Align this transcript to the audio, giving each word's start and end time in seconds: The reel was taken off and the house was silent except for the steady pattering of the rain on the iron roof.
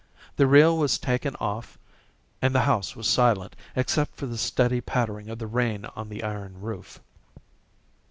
The 0.37 0.47
reel 0.47 0.75
was 0.79 0.97
taken 0.97 1.35
off 1.35 1.77
and 2.41 2.55
the 2.55 2.61
house 2.61 2.95
was 2.95 3.07
silent 3.07 3.55
except 3.75 4.15
for 4.15 4.25
the 4.25 4.35
steady 4.35 4.81
pattering 4.81 5.29
of 5.29 5.37
the 5.37 5.45
rain 5.45 5.85
on 5.95 6.09
the 6.09 6.23
iron 6.23 6.59
roof. 6.59 6.99